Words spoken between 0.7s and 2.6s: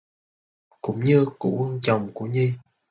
Cũng như của quân chồng của Nhi